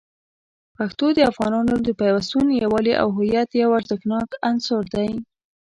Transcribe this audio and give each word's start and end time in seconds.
پښتو 0.77 1.05
د 1.13 1.19
افغانانو 1.31 1.73
د 1.87 1.89
پیوستون، 1.99 2.45
یووالي، 2.61 2.93
او 3.01 3.07
هویت 3.17 3.49
یو 3.61 3.69
ارزښتناک 3.79 4.29
عنصر 4.49 4.83
دی. 4.95 5.11